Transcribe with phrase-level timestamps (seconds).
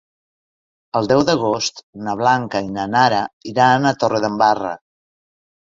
[0.99, 3.21] El deu d'agost na Blanca i na Nara
[3.55, 4.77] iran a Torredembarra.